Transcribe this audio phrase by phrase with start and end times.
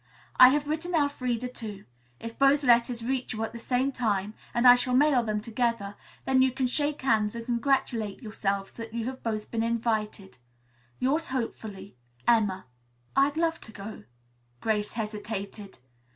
[0.37, 1.85] I have written Elfreda, too.
[2.19, 5.95] If both letters reach you at the same time, and I shall mail them together,
[6.25, 10.39] then you can shake hands and congratulate yourselves that you have both been invited.
[10.97, 12.65] "Yours hopefully, "EMMA."
[13.15, 14.05] "I'd love to go."
[14.59, 15.77] Grace hesitated.